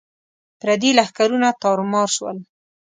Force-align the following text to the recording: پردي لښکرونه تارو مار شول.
پردي 0.59 0.91
لښکرونه 0.97 1.49
تارو 1.61 1.83
مار 1.91 2.09
شول. 2.15 2.37